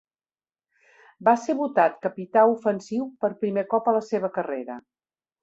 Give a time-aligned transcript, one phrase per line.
[1.29, 4.81] Va ser votat capità ofensiu per primer cop a la seva carrera.